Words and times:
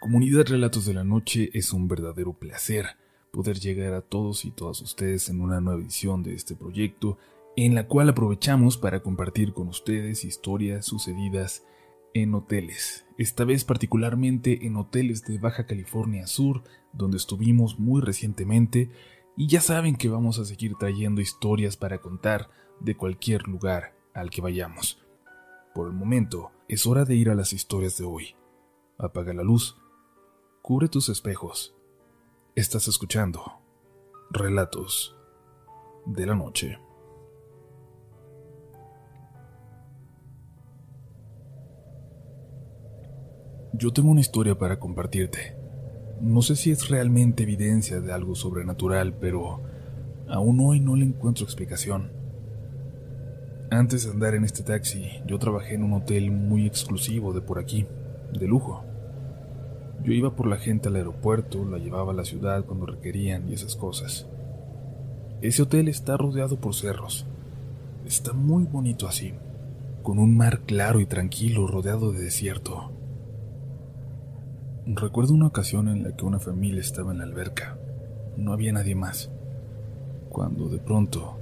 Comunidad 0.00 0.46
Relatos 0.46 0.86
de 0.86 0.94
la 0.94 1.04
Noche 1.04 1.50
es 1.52 1.74
un 1.74 1.86
verdadero 1.86 2.32
placer 2.32 2.86
poder 3.30 3.60
llegar 3.60 3.92
a 3.92 4.00
todos 4.00 4.46
y 4.46 4.50
todas 4.50 4.80
ustedes 4.80 5.28
en 5.28 5.42
una 5.42 5.60
nueva 5.60 5.78
edición 5.78 6.22
de 6.22 6.32
este 6.32 6.56
proyecto, 6.56 7.18
en 7.54 7.74
la 7.74 7.86
cual 7.86 8.08
aprovechamos 8.08 8.78
para 8.78 9.02
compartir 9.02 9.52
con 9.52 9.68
ustedes 9.68 10.24
historias 10.24 10.86
sucedidas 10.86 11.66
en 12.14 12.34
hoteles, 12.34 13.04
esta 13.18 13.44
vez 13.44 13.64
particularmente 13.64 14.66
en 14.66 14.76
hoteles 14.76 15.22
de 15.26 15.36
Baja 15.36 15.66
California 15.66 16.26
Sur, 16.26 16.62
donde 16.94 17.18
estuvimos 17.18 17.78
muy 17.78 18.00
recientemente, 18.00 18.90
y 19.36 19.48
ya 19.48 19.60
saben 19.60 19.96
que 19.96 20.08
vamos 20.08 20.38
a 20.38 20.46
seguir 20.46 20.76
trayendo 20.76 21.20
historias 21.20 21.76
para 21.76 21.98
contar 21.98 22.48
de 22.80 22.96
cualquier 22.96 23.46
lugar 23.46 23.94
al 24.14 24.30
que 24.30 24.40
vayamos. 24.40 25.04
Por 25.74 25.88
el 25.88 25.92
momento, 25.92 26.52
es 26.68 26.86
hora 26.86 27.04
de 27.04 27.16
ir 27.16 27.28
a 27.28 27.34
las 27.34 27.52
historias 27.52 27.98
de 27.98 28.06
hoy. 28.06 28.34
Apaga 28.96 29.32
la 29.32 29.42
luz, 29.42 29.79
cubre 30.62 30.88
tus 30.88 31.08
espejos. 31.08 31.74
Estás 32.54 32.86
escuchando 32.86 33.42
Relatos 34.30 35.16
de 36.04 36.26
la 36.26 36.34
Noche. 36.34 36.78
Yo 43.72 43.92
tengo 43.92 44.10
una 44.10 44.20
historia 44.20 44.58
para 44.58 44.78
compartirte. 44.78 45.56
No 46.20 46.42
sé 46.42 46.56
si 46.56 46.70
es 46.70 46.90
realmente 46.90 47.44
evidencia 47.44 48.00
de 48.00 48.12
algo 48.12 48.34
sobrenatural, 48.34 49.14
pero 49.14 49.62
aún 50.28 50.60
hoy 50.60 50.80
no 50.80 50.94
le 50.94 51.06
encuentro 51.06 51.44
explicación. 51.44 52.12
Antes 53.70 54.04
de 54.04 54.10
andar 54.10 54.34
en 54.34 54.44
este 54.44 54.62
taxi, 54.62 55.22
yo 55.26 55.38
trabajé 55.38 55.76
en 55.76 55.84
un 55.84 55.94
hotel 55.94 56.30
muy 56.30 56.66
exclusivo 56.66 57.32
de 57.32 57.40
por 57.40 57.58
aquí, 57.58 57.86
de 58.38 58.46
lujo. 58.46 58.89
Yo 60.10 60.16
iba 60.16 60.34
por 60.34 60.48
la 60.48 60.56
gente 60.56 60.88
al 60.88 60.96
aeropuerto, 60.96 61.64
la 61.64 61.78
llevaba 61.78 62.10
a 62.10 62.16
la 62.16 62.24
ciudad 62.24 62.64
cuando 62.64 62.84
requerían 62.84 63.48
y 63.48 63.54
esas 63.54 63.76
cosas. 63.76 64.26
Ese 65.40 65.62
hotel 65.62 65.86
está 65.86 66.16
rodeado 66.16 66.56
por 66.56 66.74
cerros. 66.74 67.26
Está 68.04 68.32
muy 68.32 68.64
bonito 68.64 69.06
así, 69.06 69.34
con 70.02 70.18
un 70.18 70.36
mar 70.36 70.62
claro 70.66 70.98
y 70.98 71.06
tranquilo 71.06 71.68
rodeado 71.68 72.10
de 72.10 72.24
desierto. 72.24 72.90
Recuerdo 74.84 75.32
una 75.32 75.46
ocasión 75.46 75.86
en 75.86 76.02
la 76.02 76.16
que 76.16 76.24
una 76.24 76.40
familia 76.40 76.80
estaba 76.80 77.12
en 77.12 77.18
la 77.18 77.24
alberca. 77.24 77.78
No 78.36 78.52
había 78.52 78.72
nadie 78.72 78.96
más. 78.96 79.30
Cuando 80.28 80.68
de 80.68 80.80
pronto 80.80 81.38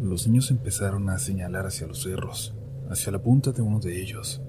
los 0.00 0.28
niños 0.28 0.52
empezaron 0.52 1.10
a 1.10 1.18
señalar 1.18 1.66
hacia 1.66 1.88
los 1.88 2.04
cerros, 2.04 2.54
hacia 2.88 3.10
la 3.10 3.18
punta 3.18 3.50
de 3.50 3.62
uno 3.62 3.80
de 3.80 4.00
ellos. 4.00 4.40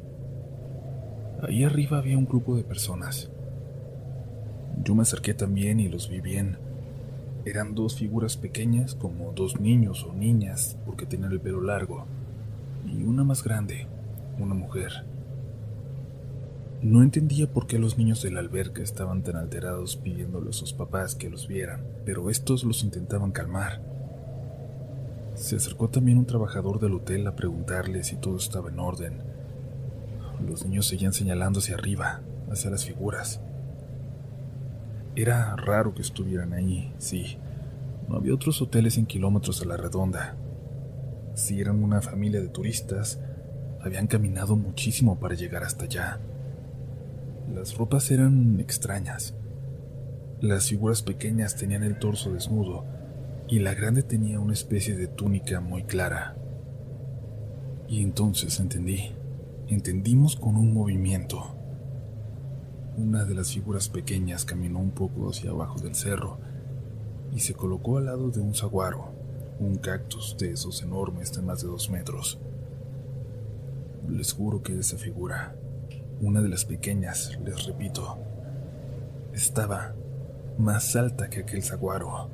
Ahí 1.42 1.64
arriba 1.64 1.98
había 1.98 2.16
un 2.16 2.28
grupo 2.28 2.56
de 2.56 2.64
personas. 2.64 3.32
Yo 4.84 4.96
me 4.96 5.02
acerqué 5.02 5.34
también 5.34 5.80
y 5.80 5.88
los 5.88 6.10
vi 6.10 6.22
bien. 6.22 6.58
Eran 7.46 7.76
dos 7.76 7.96
figuras 7.96 8.38
pequeñas 8.38 8.96
como 8.96 9.32
dos 9.32 9.60
niños 9.60 10.04
o 10.04 10.14
niñas 10.14 10.78
porque 10.86 11.06
tenían 11.06 11.32
el 11.32 11.40
pelo 11.40 11.62
largo, 11.62 12.06
y 12.86 13.04
una 13.04 13.24
más 13.24 13.44
grande, 13.44 13.88
una 14.40 14.54
mujer. 14.54 15.06
No 16.82 17.04
entendía 17.04 17.52
por 17.52 17.68
qué 17.68 17.78
los 17.78 17.98
niños 17.98 18.22
de 18.22 18.32
la 18.32 18.40
alberca 18.40 18.82
estaban 18.82 19.22
tan 19.22 19.36
alterados 19.36 19.98
pidiéndole 19.98 20.50
a 20.50 20.54
sus 20.54 20.72
papás 20.72 21.14
que 21.14 21.30
los 21.30 21.48
vieran, 21.48 21.84
pero 22.06 22.30
estos 22.30 22.64
los 22.64 22.84
intentaban 22.84 23.32
calmar. 23.32 23.82
Se 25.36 25.58
acercó 25.58 25.90
también 25.90 26.18
un 26.18 26.26
trabajador 26.26 26.80
del 26.80 26.94
hotel 26.94 27.28
a 27.28 27.36
preguntarle 27.36 28.04
si 28.04 28.16
todo 28.16 28.38
estaba 28.38 28.70
en 28.70 28.80
orden. 28.80 29.14
Los 30.46 30.66
niños 30.66 30.88
seguían 30.88 31.14
señalando 31.14 31.60
hacia 31.60 31.76
arriba, 31.76 32.22
hacia 32.50 32.70
las 32.70 32.86
figuras. 32.86 33.42
Era 35.16 35.56
raro 35.56 35.94
que 35.94 36.02
estuvieran 36.02 36.54
ahí, 36.54 36.94
sí. 36.98 37.38
No 38.08 38.16
había 38.16 38.34
otros 38.34 38.62
hoteles 38.62 38.98
en 38.98 39.06
kilómetros 39.06 39.62
a 39.62 39.66
la 39.66 39.78
redonda. 39.78 40.36
Si 41.36 41.60
eran 41.60 41.84
una 41.84 42.02
familia 42.02 42.42
de 42.42 42.48
turistas, 42.48 43.20
habían 43.82 44.08
caminado 44.08 44.56
muchísimo 44.56 45.20
para 45.20 45.36
llegar 45.36 45.64
hasta 45.64 45.86
allá. 45.86 46.20
Las 47.54 47.78
ropas 47.78 48.12
eran 48.12 48.60
extrañas. 48.60 49.34
Las 50.42 50.70
figuras 50.70 51.02
pequeñas 51.02 51.56
tenían 51.56 51.84
el 51.84 52.00
torso 52.00 52.32
desnudo 52.32 52.86
y 53.48 53.60
la 53.60 53.74
grande 53.74 54.04
tenía 54.04 54.40
una 54.40 54.54
especie 54.54 54.96
de 54.96 55.08
túnica 55.08 55.60
muy 55.60 55.84
clara. 55.84 56.36
Y 57.88 58.04
entonces 58.04 58.60
entendí, 58.60 59.12
entendimos 59.68 60.36
con 60.36 60.56
un 60.56 60.74
movimiento. 60.74 61.59
Una 63.00 63.24
de 63.24 63.34
las 63.34 63.54
figuras 63.54 63.88
pequeñas 63.88 64.44
caminó 64.44 64.80
un 64.80 64.92
poco 64.92 65.30
hacia 65.30 65.52
abajo 65.52 65.80
del 65.80 65.96
cerro 65.96 66.38
y 67.34 67.40
se 67.40 67.54
colocó 67.54 67.98
al 67.98 68.08
lado 68.08 68.30
de 68.30 68.42
un 68.42 68.54
saguaro, 68.54 69.14
un 69.58 69.78
cactus 69.78 70.36
de 70.38 70.52
esos 70.52 70.84
enormes 70.84 71.32
de 71.32 71.42
más 71.42 71.62
de 71.62 71.70
dos 71.70 71.90
metros. 71.90 72.40
Les 74.10 74.34
juro 74.34 74.62
que 74.62 74.78
esa 74.78 74.98
figura 74.98 75.56
una 76.20 76.42
de 76.42 76.50
las 76.50 76.66
pequeñas, 76.66 77.40
les 77.46 77.68
repito, 77.68 78.18
estaba 79.34 79.96
más 80.58 80.94
alta 80.98 81.30
que 81.30 81.40
aquel 81.40 81.64
saguaro. 81.64 82.30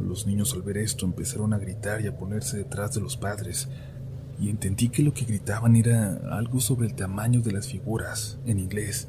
Los 0.00 0.26
niños 0.26 0.54
al 0.54 0.62
ver 0.62 0.78
esto 0.78 1.04
empezaron 1.04 1.52
a 1.52 1.58
gritar 1.58 2.00
y 2.00 2.06
a 2.06 2.16
ponerse 2.16 2.56
detrás 2.56 2.94
de 2.94 3.02
los 3.02 3.18
padres, 3.18 3.68
y 4.40 4.50
entendí 4.50 4.88
que 4.88 5.02
lo 5.02 5.12
que 5.12 5.24
gritaban 5.24 5.76
era 5.76 6.16
algo 6.30 6.60
sobre 6.60 6.86
el 6.86 6.94
tamaño 6.94 7.40
de 7.40 7.52
las 7.52 7.68
figuras, 7.68 8.38
en 8.46 8.58
inglés. 8.58 9.08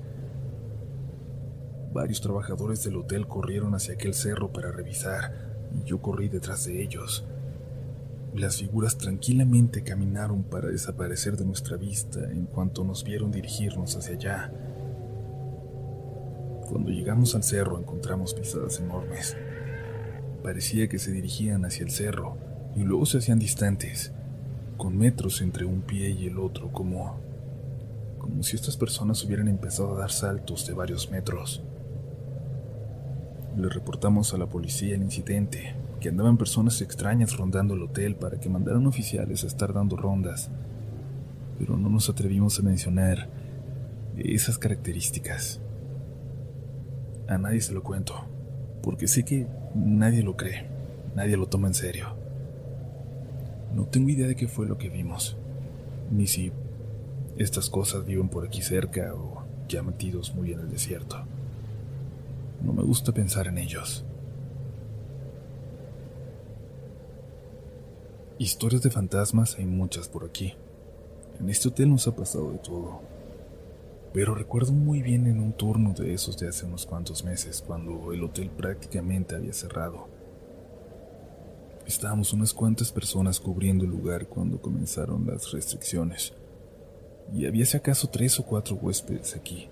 Varios 1.94 2.22
trabajadores 2.22 2.84
del 2.84 2.98
hotel 2.98 3.28
corrieron 3.28 3.76
hacia 3.76 3.94
aquel 3.94 4.14
cerro 4.14 4.52
para 4.52 4.72
revisar, 4.72 5.50
y 5.74 5.88
yo 5.88 6.02
corrí 6.02 6.30
detrás 6.30 6.66
de 6.66 6.82
ellos. 6.82 7.26
Las 8.36 8.58
figuras 8.58 8.98
tranquilamente 8.98 9.84
caminaron 9.84 10.44
para 10.44 10.70
desaparecer 10.70 11.36
de 11.36 11.46
nuestra 11.46 11.78
vista 11.78 12.20
en 12.32 12.46
cuanto 12.46 12.84
nos 12.84 13.04
vieron 13.04 13.32
dirigirnos 13.32 13.96
hacia 13.96 14.16
allá. 14.16 14.54
Cuando 16.70 16.92
llegamos 16.92 17.34
al 17.34 17.44
cerro 17.44 17.80
encontramos 17.80 18.36
pisadas 18.36 18.80
enormes. 18.80 19.36
Parecía 20.44 20.88
que 20.88 21.00
se 21.00 21.12
dirigían 21.12 21.66
hacia 21.66 21.84
el 21.84 21.92
cerro 21.92 22.38
y 22.76 22.84
luego 22.84 23.08
se 23.08 23.18
hacían 23.18 23.40
distantes, 23.40 24.14
con 24.80 24.98
metros 24.98 25.44
entre 25.44 25.66
un 25.66 25.82
pie 25.82 26.10
y 26.10 26.26
el 26.26 26.40
otro, 26.40 26.72
como 26.72 27.20
como 28.30 28.44
si 28.44 28.56
estas 28.56 28.78
personas 28.78 29.24
hubieran 29.26 29.48
empezado 29.48 29.96
a 29.96 30.00
dar 30.00 30.12
saltos 30.12 30.68
de 30.68 30.74
varios 30.74 31.10
metros. 31.10 31.64
Le 33.58 33.68
reportamos 33.70 34.34
a 34.34 34.38
la 34.38 34.46
policía 34.46 34.96
el 34.96 35.02
incidente, 35.02 35.76
que 36.00 36.10
andaban 36.10 36.38
personas 36.38 36.80
extrañas 36.82 37.36
rondando 37.36 37.74
el 37.74 37.82
hotel 37.82 38.16
para 38.16 38.40
que 38.40 38.48
mandaran 38.48 38.86
oficiales 38.86 39.44
a 39.44 39.48
estar 39.48 39.74
dando 39.74 39.98
rondas, 39.98 40.52
pero 41.58 41.76
no 41.76 41.90
nos 41.90 42.10
atrevimos 42.10 42.60
a 42.60 42.64
mencionar 42.64 43.30
Esas 44.16 44.58
características. 44.58 45.62
A 47.28 47.38
nadie 47.38 47.62
se 47.62 47.74
lo 47.74 47.84
cuento, 47.84 48.14
porque 48.84 49.08
sé 49.08 49.24
que 49.24 49.48
nadie 49.74 50.24
lo 50.24 50.36
cree, 50.36 50.68
nadie 51.16 51.38
lo 51.38 51.48
toma 51.48 51.68
en 51.68 51.74
serio. 51.74 52.19
No 53.76 53.86
tengo 53.86 54.10
idea 54.10 54.28
de 54.28 54.36
qué 54.36 54.48
fue 54.48 54.68
lo 54.68 54.78
que 54.78 54.90
vimos, 54.90 55.38
ni 56.12 56.28
si 56.28 56.52
estas 57.38 57.70
cosas 57.70 58.06
viven 58.06 58.30
por 58.30 58.46
aquí 58.46 58.62
cerca 58.62 59.14
o 59.14 59.44
ya 59.68 59.84
metidos 59.84 60.34
muy 60.34 60.52
en 60.52 60.60
el 60.60 60.70
desierto. 60.70 61.18
No 62.62 62.74
me 62.74 62.84
gusta 62.84 63.14
pensar 63.14 63.48
en 63.48 63.58
ellos. 63.58 64.04
Historias 68.38 68.82
de 68.82 68.90
fantasmas 68.90 69.58
hay 69.58 69.66
muchas 69.66 70.08
por 70.08 70.26
aquí. 70.26 70.54
En 71.40 71.50
este 71.50 71.68
hotel 71.68 71.90
nos 71.90 72.08
ha 72.08 72.16
pasado 72.16 72.52
de 72.52 72.58
todo. 72.58 73.02
Pero 74.14 74.34
recuerdo 74.34 74.72
muy 74.72 75.02
bien 75.02 75.28
en 75.28 75.40
un 75.40 75.54
turno 75.54 75.94
de 75.94 76.14
esos 76.14 76.38
de 76.38 76.48
hace 76.48 76.66
unos 76.66 76.86
cuantos 76.86 77.24
meses, 77.24 77.64
cuando 77.66 78.12
el 78.12 78.24
hotel 78.24 78.50
prácticamente 78.50 79.36
había 79.36 79.54
cerrado. 79.54 80.08
Estábamos 81.90 82.34
unas 82.34 82.54
cuantas 82.54 82.92
personas 82.92 83.40
cubriendo 83.40 83.84
el 83.84 83.90
lugar 83.90 84.28
cuando 84.28 84.62
comenzaron 84.62 85.26
las 85.26 85.52
restricciones. 85.52 86.36
Y 87.34 87.48
había 87.48 87.66
si 87.66 87.78
acaso 87.78 88.12
tres 88.12 88.40
o 88.40 88.46
cuatro 88.46 88.76
huéspedes 88.76 89.36
aquí. 89.36 89.70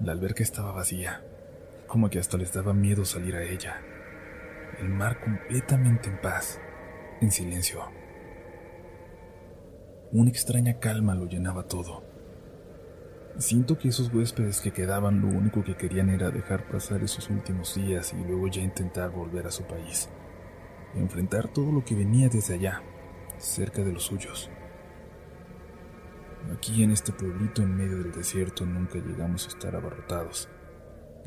La 0.00 0.12
alberca 0.12 0.44
estaba 0.44 0.70
vacía, 0.70 1.24
como 1.88 2.08
que 2.08 2.20
hasta 2.20 2.36
les 2.36 2.52
daba 2.52 2.74
miedo 2.74 3.04
salir 3.04 3.34
a 3.34 3.42
ella. 3.42 3.82
El 4.78 4.90
mar 4.90 5.18
completamente 5.20 6.10
en 6.10 6.20
paz, 6.20 6.60
en 7.20 7.32
silencio. 7.32 7.80
Una 10.12 10.30
extraña 10.30 10.78
calma 10.78 11.16
lo 11.16 11.26
llenaba 11.26 11.66
todo. 11.66 12.04
Siento 13.38 13.78
que 13.78 13.88
esos 13.88 14.14
huéspedes 14.14 14.60
que 14.60 14.72
quedaban 14.72 15.22
lo 15.22 15.26
único 15.26 15.64
que 15.64 15.76
querían 15.76 16.08
era 16.08 16.30
dejar 16.30 16.68
pasar 16.68 17.02
esos 17.02 17.28
últimos 17.30 17.74
días 17.74 18.12
y 18.12 18.24
luego 18.24 18.46
ya 18.46 18.62
intentar 18.62 19.10
volver 19.10 19.48
a 19.48 19.50
su 19.50 19.64
país. 19.64 20.08
Enfrentar 20.94 21.48
todo 21.48 21.70
lo 21.72 21.84
que 21.84 21.94
venía 21.94 22.28
desde 22.28 22.54
allá, 22.54 22.82
cerca 23.38 23.82
de 23.82 23.92
los 23.92 24.04
suyos. 24.04 24.50
Aquí 26.52 26.82
en 26.82 26.90
este 26.92 27.12
pueblito 27.12 27.62
en 27.62 27.76
medio 27.76 27.98
del 27.98 28.12
desierto 28.12 28.64
nunca 28.64 28.98
llegamos 28.98 29.44
a 29.46 29.48
estar 29.48 29.76
abarrotados. 29.76 30.48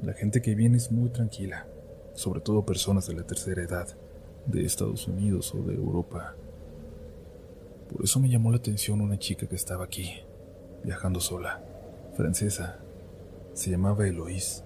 La 0.02 0.14
gente 0.14 0.42
que 0.42 0.56
viene 0.56 0.78
es 0.78 0.92
muy 0.92 1.10
tranquila, 1.12 1.68
sobre 2.16 2.42
todo 2.42 2.66
personas 2.66 3.08
de 3.08 3.14
la 3.14 3.24
tercera 3.24 3.62
edad, 3.62 3.88
de 4.48 4.66
Estados 4.66 5.08
Unidos 5.08 5.54
o 5.54 5.62
de 5.62 5.76
Europa. 5.76 6.36
Por 7.92 8.04
eso 8.04 8.20
me 8.20 8.30
llamó 8.30 8.52
la 8.52 8.58
atención 8.58 9.02
una 9.02 9.20
chica 9.20 9.48
que 9.48 9.56
estaba 9.56 9.84
aquí, 9.86 10.22
viajando 10.84 11.20
sola, 11.20 11.64
francesa. 12.16 12.80
Se 13.54 13.70
llamaba 13.70 14.08
Eloís. 14.08 14.64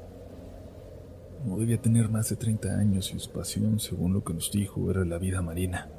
No 1.44 1.58
debía 1.58 1.82
tener 1.82 2.10
más 2.10 2.30
de 2.30 2.36
30 2.36 2.70
años 2.78 3.14
y 3.14 3.20
su 3.20 3.32
pasión, 3.32 3.80
según 3.80 4.14
lo 4.14 4.24
que 4.24 4.34
nos 4.34 4.52
dijo, 4.52 4.90
era 4.90 5.04
la 5.04 5.18
vida 5.18 5.42
marina. 5.42 5.90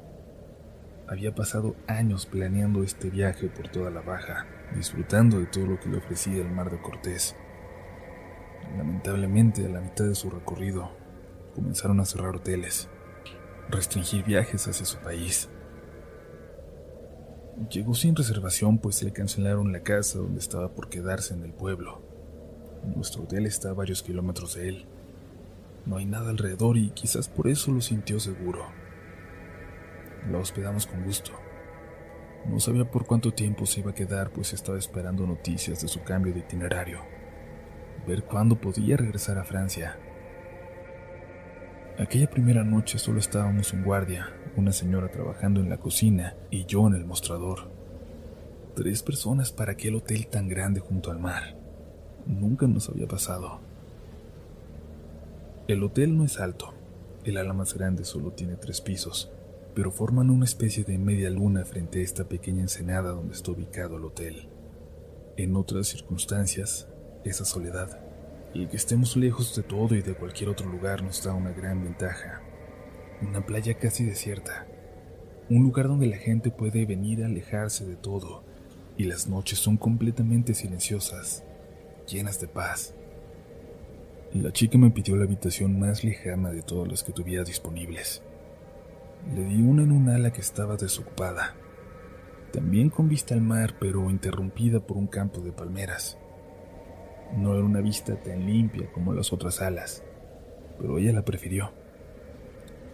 Había 1.07 1.33
pasado 1.33 1.75
años 1.87 2.25
planeando 2.25 2.83
este 2.83 3.09
viaje 3.09 3.47
por 3.47 3.69
toda 3.69 3.89
la 3.89 4.01
baja, 4.01 4.45
disfrutando 4.75 5.39
de 5.39 5.45
todo 5.45 5.65
lo 5.65 5.79
que 5.79 5.87
le 5.87 5.97
ofrecía 5.97 6.41
el 6.41 6.51
mar 6.51 6.69
de 6.69 6.81
Cortés. 6.81 7.35
Lamentablemente, 8.75 9.65
a 9.65 9.69
la 9.69 9.79
mitad 9.79 10.05
de 10.05 10.15
su 10.15 10.29
recorrido, 10.29 10.91
comenzaron 11.55 12.01
a 12.01 12.05
cerrar 12.05 12.35
hoteles, 12.35 12.89
restringir 13.69 14.25
viajes 14.25 14.67
hacia 14.67 14.85
su 14.85 14.97
país. 14.97 15.49
Llegó 17.71 17.95
sin 17.95 18.15
reservación 18.15 18.77
pues 18.77 19.01
le 19.01 19.11
cancelaron 19.11 19.71
la 19.71 19.81
casa 19.81 20.19
donde 20.19 20.39
estaba 20.39 20.75
por 20.75 20.89
quedarse 20.89 21.33
en 21.33 21.43
el 21.43 21.53
pueblo. 21.53 22.01
Nuestro 22.95 23.23
hotel 23.23 23.45
está 23.45 23.69
a 23.69 23.73
varios 23.73 24.03
kilómetros 24.03 24.55
de 24.55 24.69
él. 24.69 24.85
No 25.87 25.95
hay 25.95 26.05
nada 26.05 26.29
alrededor 26.29 26.75
y 26.77 26.89
quizás 26.89 27.29
por 27.29 27.47
eso 27.47 27.71
lo 27.71 27.79
sintió 27.79 28.19
seguro. 28.19 28.65
La 30.29 30.37
hospedamos 30.37 30.85
con 30.85 31.05
gusto. 31.05 31.31
No 32.45 32.59
sabía 32.59 32.91
por 32.91 33.05
cuánto 33.05 33.33
tiempo 33.33 33.65
se 33.65 33.79
iba 33.79 33.91
a 33.91 33.95
quedar, 33.95 34.31
pues 34.31 34.51
estaba 34.51 34.77
esperando 34.77 35.25
noticias 35.25 35.81
de 35.81 35.87
su 35.87 36.03
cambio 36.03 36.33
de 36.33 36.41
itinerario. 36.41 36.99
Ver 38.05 38.25
cuándo 38.25 38.59
podía 38.59 38.97
regresar 38.97 39.37
a 39.37 39.45
Francia. 39.45 39.97
Aquella 41.97 42.29
primera 42.29 42.65
noche 42.65 42.99
solo 42.99 43.19
estábamos 43.19 43.73
en 43.73 43.83
guardia, 43.83 44.27
una 44.57 44.73
señora 44.73 45.09
trabajando 45.09 45.61
en 45.61 45.69
la 45.69 45.77
cocina 45.77 46.35
y 46.51 46.65
yo 46.65 46.85
en 46.87 46.95
el 46.95 47.05
mostrador. 47.05 47.71
Tres 48.75 49.03
personas 49.03 49.53
para 49.53 49.71
aquel 49.71 49.95
hotel 49.95 50.27
tan 50.27 50.49
grande 50.49 50.81
junto 50.81 51.11
al 51.11 51.19
mar. 51.19 51.55
Nunca 52.25 52.67
nos 52.67 52.89
había 52.89 53.07
pasado. 53.07 53.66
El 55.67 55.83
hotel 55.83 56.17
no 56.17 56.25
es 56.25 56.39
alto. 56.39 56.73
El 57.23 57.37
ala 57.37 57.53
más 57.53 57.73
grande 57.73 58.05
solo 58.05 58.31
tiene 58.31 58.55
tres 58.55 58.81
pisos 58.81 59.31
pero 59.77 59.91
forman 59.91 60.31
una 60.31 60.45
especie 60.45 60.83
de 60.83 60.97
media 60.97 61.29
luna 61.29 61.63
frente 61.63 61.99
a 61.99 62.01
esta 62.01 62.27
pequeña 62.27 62.61
ensenada 62.61 63.11
donde 63.11 63.35
está 63.35 63.51
ubicado 63.51 63.97
el 63.97 64.05
hotel. 64.05 64.49
En 65.37 65.55
otras 65.55 65.85
circunstancias, 65.85 66.87
esa 67.23 67.45
soledad, 67.45 68.03
y 68.55 68.65
que 68.65 68.75
estemos 68.75 69.15
lejos 69.15 69.55
de 69.55 69.61
todo 69.61 69.93
y 69.93 70.01
de 70.01 70.15
cualquier 70.15 70.49
otro 70.49 70.67
lugar 70.67 71.03
nos 71.03 71.23
da 71.23 71.35
una 71.35 71.51
gran 71.51 71.83
ventaja. 71.83 72.41
Una 73.21 73.45
playa 73.45 73.75
casi 73.75 74.03
desierta, 74.03 74.65
un 75.47 75.61
lugar 75.61 75.87
donde 75.87 76.07
la 76.07 76.17
gente 76.17 76.49
puede 76.49 76.87
venir 76.87 77.21
a 77.21 77.27
alejarse 77.27 77.85
de 77.85 77.97
todo, 77.97 78.43
y 78.97 79.03
las 79.03 79.27
noches 79.27 79.59
son 79.59 79.77
completamente 79.77 80.55
silenciosas, 80.55 81.43
llenas 82.07 82.41
de 82.41 82.47
paz. 82.47 82.95
La 84.33 84.51
chica 84.51 84.77
me 84.77 84.91
pidió 84.91 85.15
la 85.15 85.23
habitación 85.23 85.79
más 85.79 86.03
lejana 86.03 86.51
de 86.51 86.61
todas 86.61 86.89
las 86.89 87.01
que 87.01 87.13
tuviera 87.13 87.45
disponibles. 87.45 88.21
Le 89.33 89.45
di 89.45 89.61
una 89.61 89.83
en 89.83 89.91
un 89.91 90.09
ala 90.09 90.33
que 90.33 90.41
estaba 90.41 90.75
desocupada, 90.75 91.55
también 92.51 92.89
con 92.89 93.07
vista 93.07 93.35
al 93.35 93.41
mar, 93.41 93.75
pero 93.79 94.09
interrumpida 94.09 94.81
por 94.81 94.97
un 94.97 95.07
campo 95.07 95.39
de 95.39 95.53
palmeras. 95.53 96.17
No 97.37 97.53
era 97.53 97.63
una 97.63 97.79
vista 97.79 98.21
tan 98.21 98.45
limpia 98.45 98.91
como 98.91 99.13
las 99.13 99.31
otras 99.31 99.61
alas, 99.61 100.03
pero 100.77 100.97
ella 100.97 101.13
la 101.13 101.23
prefirió. 101.23 101.71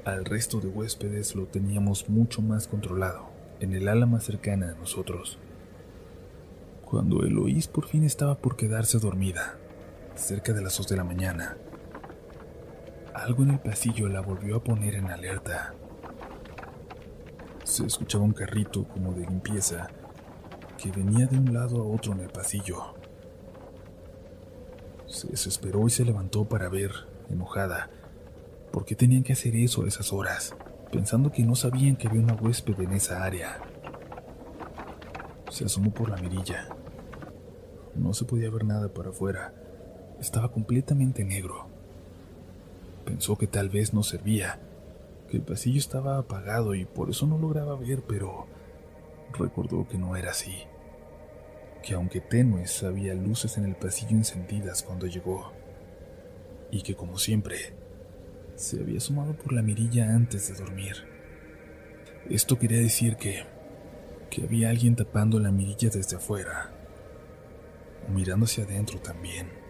Al 0.06 0.26
resto 0.26 0.60
de 0.60 0.68
huéspedes 0.68 1.34
lo 1.36 1.48
teníamos 1.48 2.10
mucho 2.10 2.44
más 2.44 2.68
controlado, 2.68 3.32
en 3.60 3.74
el 3.74 3.88
ala 3.88 4.06
más 4.06 4.24
cercana 4.24 4.70
a 4.72 4.76
nosotros. 4.76 5.40
Cuando 6.86 7.24
Eloís 7.24 7.68
por 7.68 7.88
fin 7.88 8.04
estaba 8.04 8.38
por 8.38 8.56
quedarse 8.56 9.00
dormida, 9.00 9.58
cerca 10.16 10.54
de 10.54 10.62
las 10.62 10.78
dos 10.78 10.88
de 10.88 10.98
la 10.98 11.04
mañana, 11.04 11.58
algo 13.14 13.44
en 13.44 13.52
el 13.52 13.60
pasillo 13.60 14.10
la 14.10 14.22
volvió 14.22 14.58
a 14.58 14.64
poner 14.64 14.96
en 14.96 15.08
alerta. 15.08 15.74
Se 17.64 17.86
escuchaba 17.86 18.24
un 18.24 18.34
carrito 18.34 18.88
como 18.88 19.14
de 19.14 19.26
limpieza 19.26 19.88
que 20.78 20.92
venía 20.92 21.28
de 21.28 21.38
un 21.38 21.54
lado 21.54 21.82
a 21.82 21.86
otro 21.86 22.14
en 22.14 22.20
el 22.20 22.30
pasillo. 22.30 22.96
Se 25.08 25.28
desesperó 25.28 25.86
y 25.88 25.90
se 25.90 26.04
levantó 26.04 26.46
para 26.46 26.70
ver, 26.70 26.92
enojada, 27.30 27.90
por 28.72 28.84
qué 28.84 28.96
tenían 28.96 29.24
que 29.24 29.34
hacer 29.34 29.56
eso 29.56 29.84
a 29.84 29.88
esas 29.88 30.12
horas, 30.12 30.56
pensando 30.92 31.32
que 31.32 31.44
no 31.44 31.56
sabían 31.56 31.96
que 31.96 32.08
había 32.08 32.22
una 32.22 32.34
huésped 32.34 32.80
en 32.82 32.94
esa 32.94 33.24
área. 33.24 33.62
Se 35.50 35.66
asomó 35.66 35.94
por 35.94 36.10
la 36.10 36.18
mirilla. 36.18 36.68
No 37.96 38.14
se 38.14 38.26
podía 38.26 38.50
ver 38.50 38.66
nada 38.66 38.92
para 38.92 39.12
afuera. 39.12 39.54
Estaba 40.24 40.52
completamente 40.52 41.24
negro. 41.24 41.68
Pensó 43.06 43.38
que 43.38 43.46
tal 43.46 43.70
vez 43.70 43.94
no 43.94 44.04
servía 44.04 44.58
el 45.34 45.42
pasillo 45.42 45.80
estaba 45.80 46.20
apagado 46.20 46.76
y 46.76 46.86
por 46.86 47.10
eso 47.10 47.26
no 47.26 47.40
lograba 47.40 47.76
ver, 47.76 48.04
pero 48.08 48.46
recordó 49.38 49.88
que 49.88 49.98
no 49.98 50.16
era 50.16 50.30
así. 50.30 50.54
Que 51.82 51.96
aunque 51.96 52.22
tenues 52.22 52.84
había 52.84 53.16
luces 53.16 53.58
en 53.58 53.66
el 53.66 53.76
pasillo 53.76 54.12
encendidas 54.12 54.84
cuando 54.84 55.08
llegó. 55.08 55.52
Y 56.72 56.84
que 56.84 56.96
como 56.96 57.18
siempre, 57.18 57.74
se 58.56 58.80
había 58.80 58.98
asomado 58.98 59.36
por 59.36 59.54
la 59.54 59.64
mirilla 59.64 60.14
antes 60.14 60.48
de 60.50 60.64
dormir. 60.64 60.98
Esto 62.30 62.60
quería 62.60 62.80
decir 62.80 63.18
que 63.18 63.52
que 64.30 64.44
había 64.44 64.72
alguien 64.72 64.96
tapando 64.96 65.40
la 65.40 65.52
mirilla 65.52 65.90
desde 65.90 66.16
afuera, 66.16 66.72
mirando 68.12 68.46
hacia 68.46 68.64
adentro 68.64 69.00
también. 69.00 69.63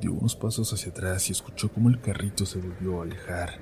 Dio 0.00 0.12
unos 0.12 0.36
pasos 0.36 0.72
hacia 0.72 0.92
atrás 0.92 1.28
y 1.28 1.32
escuchó 1.32 1.72
cómo 1.72 1.88
el 1.88 2.00
carrito 2.00 2.44
se 2.44 2.60
volvió 2.60 3.00
a 3.00 3.04
alejar. 3.04 3.58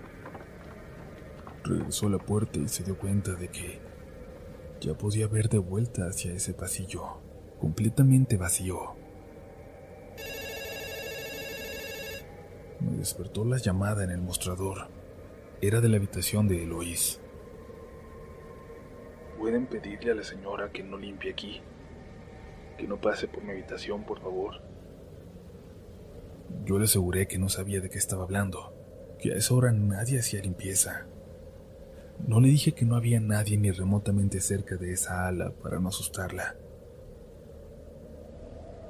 Regresó 1.62 2.09
a 2.09 2.11
la 2.11 2.19
puerta 2.19 2.59
y 2.59 2.69
se 2.69 2.83
dio 2.83 2.99
cuenta 2.99 3.33
de 3.35 3.49
que 3.49 3.81
ya 4.81 4.95
podía 4.95 5.29
ver 5.29 5.49
de 5.49 5.59
vuelta 5.59 6.07
hacia 6.07 6.33
ese 6.33 6.53
pasillo, 6.53 7.21
completamente 7.61 8.37
vacío. 8.37 8.97
Me 12.81 12.99
despertó 12.99 13.45
la 13.45 13.57
llamada 13.59 14.05
en 14.05 14.11
el 14.11 14.21
mostrador. 14.21 14.88
Era 15.62 15.81
de 15.81 15.88
la 15.88 15.97
habitación 15.97 16.49
de 16.49 16.64
Eloís. 16.64 17.21
Pueden 19.38 19.67
pedirle 19.67 20.12
a 20.12 20.14
la 20.17 20.25
señora 20.25 20.71
que 20.73 20.83
no 20.83 20.99
limpie 20.99 21.31
aquí. 21.33 21.62
que 22.76 22.88
no 22.88 23.00
pase 23.00 23.29
por 23.29 23.43
mi 23.45 23.53
habitación, 23.53 24.05
por 24.05 24.21
favor. 24.21 24.74
Yo 26.65 26.79
le 26.79 26.85
aseguré 26.85 27.27
que 27.27 27.39
no 27.39 27.49
sabía 27.49 27.81
de 27.81 27.91
qué 27.91 27.99
estaba 27.99 28.25
hablando, 28.25 28.73
que 29.19 29.33
a 29.33 29.37
esa 29.37 29.55
hora 29.55 29.73
nadie 29.73 30.19
hacía 30.19 30.41
limpieza. 30.41 31.07
No 32.27 32.41
le 32.41 32.49
dije 32.49 32.73
que 32.73 32.85
no 32.85 32.97
había 32.97 33.21
nadie 33.21 33.57
ni 33.57 33.71
remotamente 33.71 34.41
cerca 34.41 34.77
de 34.77 34.93
esa 34.93 35.27
ala 35.27 35.51
para 35.51 35.79
no 35.81 35.89
asustarla. 35.89 36.57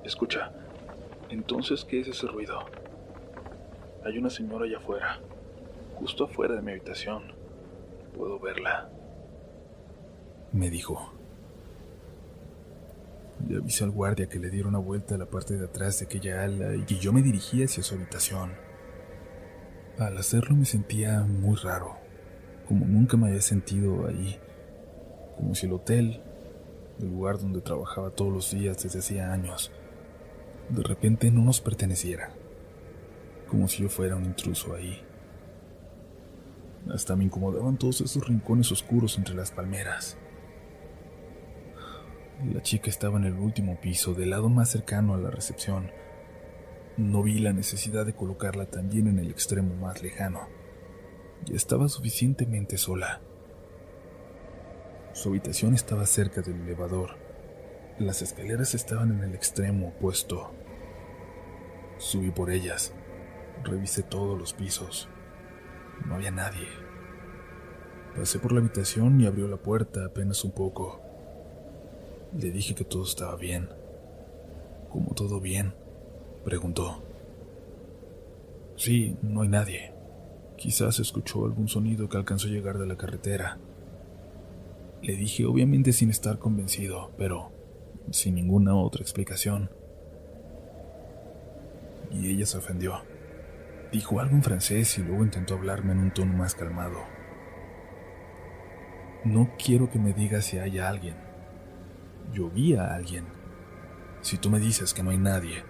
Escucha, 0.05 0.53
entonces, 1.31 1.85
¿qué 1.85 2.01
es 2.01 2.09
ese 2.09 2.27
ruido? 2.27 2.59
Hay 4.05 4.19
una 4.19 4.29
señora 4.31 4.67
allá 4.67 4.79
afuera, 4.79 5.21
justo 5.97 6.25
afuera 6.25 6.55
de 6.55 6.63
mi 6.63 6.73
habitación. 6.73 7.33
Puedo 8.15 8.39
verla. 8.39 8.91
Me 10.53 10.71
dijo. 10.71 11.13
Le 13.49 13.59
avisé 13.59 13.85
al 13.85 13.91
guardia 13.91 14.29
que 14.29 14.39
le 14.39 14.51
diera 14.51 14.69
una 14.69 14.79
vuelta 14.79 15.15
a 15.15 15.19
la 15.19 15.27
parte 15.27 15.57
de 15.57 15.67
atrás 15.67 15.99
de 15.99 16.07
aquella 16.07 16.43
ala 16.45 16.75
y 16.75 16.85
que 16.85 16.97
yo 16.97 17.13
me 17.13 17.23
dirigía 17.23 17.67
hacia 17.67 17.83
su 17.83 17.95
habitación. 17.95 18.53
Al 19.99 20.17
hacerlo 20.17 20.57
me 20.57 20.65
sentía 20.65 21.21
muy 21.21 21.57
raro, 21.57 21.97
como 22.67 22.87
nunca 22.87 23.17
me 23.17 23.29
había 23.29 23.43
sentido 23.43 24.07
ahí, 24.07 24.39
como 25.37 25.55
si 25.55 25.67
el 25.67 25.73
hotel, 25.73 26.23
el 27.01 27.09
lugar 27.09 27.39
donde 27.39 27.61
trabajaba 27.61 28.11
todos 28.11 28.33
los 28.33 28.51
días 28.51 28.83
desde 28.83 29.01
hacía 29.01 29.33
años, 29.33 29.71
de 30.71 30.83
repente 30.83 31.31
no 31.31 31.43
nos 31.43 31.61
perteneciera, 31.61 32.31
como 33.49 33.69
si 33.69 33.83
yo 33.83 33.89
fuera 33.89 34.17
un 34.17 34.25
intruso 34.25 34.75
ahí. 34.75 35.03
Hasta 36.93 37.15
me 37.17 37.25
incomodaban 37.25 37.79
todos 37.79 38.01
esos 38.01 38.27
rincones 38.27 38.73
oscuros 38.73 39.17
entre 39.19 39.35
las 39.35 39.51
palmeras. 39.51 40.17
La 42.43 42.63
chica 42.63 42.91
estaba 42.91 43.19
en 43.19 43.25
el 43.25 43.35
último 43.35 43.81
piso, 43.81 44.13
del 44.13 44.31
lado 44.31 44.49
más 44.49 44.71
cercano 44.71 45.15
a 45.15 45.19
la 45.19 45.31
recepción. 45.31 45.91
No 46.97 47.23
vi 47.23 47.39
la 47.39 47.53
necesidad 47.53 48.05
de 48.05 48.15
colocarla 48.15 48.67
también 48.67 49.07
en 49.07 49.19
el 49.19 49.31
extremo 49.31 49.75
más 49.77 50.03
lejano. 50.03 50.49
Ya 51.45 51.55
estaba 51.55 51.89
suficientemente 51.89 52.77
sola. 52.77 53.21
Su 55.13 55.29
habitación 55.29 55.75
estaba 55.75 56.07
cerca 56.07 56.43
del 56.43 56.61
elevador. 56.63 57.17
Las 57.99 58.21
escaleras 58.21 58.75
estaban 58.75 59.13
en 59.13 59.23
el 59.23 59.35
extremo 59.35 59.89
opuesto. 59.89 60.53
Subí 61.99 62.31
por 62.31 62.51
ellas. 62.51 62.93
Revisé 63.63 64.03
todos 64.03 64.37
los 64.37 64.53
pisos. 64.53 65.09
No 66.07 66.17
había 66.17 66.33
nadie. 66.33 66.67
Pasé 68.17 68.41
por 68.41 68.53
la 68.53 68.59
habitación 68.59 69.21
y 69.21 69.27
abrió 69.27 69.47
la 69.47 69.57
puerta 69.57 70.05
apenas 70.05 70.45
un 70.45 70.53
poco. 70.53 71.04
Le 72.37 72.51
dije 72.51 72.75
que 72.75 72.85
todo 72.85 73.05
estaba 73.05 73.37
bien. 73.37 73.69
¿Cómo 74.91 75.15
todo 75.15 75.41
bien? 75.41 75.73
Preguntó. 76.45 77.01
Sí, 78.77 79.17
no 79.23 79.43
hay 79.43 79.49
nadie. 79.49 79.93
Quizás 80.57 80.99
escuchó 80.99 81.45
algún 81.45 81.69
sonido 81.69 82.09
que 82.09 82.17
alcanzó 82.17 82.49
a 82.49 82.51
llegar 82.51 82.79
de 82.79 82.87
la 82.87 82.97
carretera. 82.97 83.59
Le 85.01 85.15
dije 85.15 85.47
obviamente 85.47 85.93
sin 85.93 86.11
estar 86.11 86.41
convencido, 86.41 87.13
pero 87.17 87.53
sin 88.11 88.35
ninguna 88.35 88.75
otra 88.75 89.03
explicación. 89.03 89.71
Y 92.11 92.31
ella 92.31 92.47
se 92.47 92.59
ofendió. 92.59 93.03
Dijo 93.93 94.19
algo 94.19 94.35
en 94.35 94.43
francés 94.43 94.99
y 94.99 95.03
luego 95.03 95.23
intentó 95.23 95.55
hablarme 95.55 95.93
en 95.93 95.99
un 95.99 96.13
tono 96.13 96.33
más 96.33 96.57
calmado. 96.57 96.99
No 99.25 99.53
quiero 99.57 99.89
que 99.89 100.01
me 100.01 100.13
digas 100.13 100.47
si 100.47 100.59
hay 100.59 100.81
alguien. 100.81 101.24
Yo 102.33 102.51
vi 102.51 102.75
a 102.75 102.95
alguien. 102.95 103.25
Si 104.21 104.39
tú 104.39 104.51
me 104.51 104.59
dices 104.59 104.95
que 104.95 105.03
no 105.03 105.11
hay 105.11 105.19
nadie, 105.19 105.63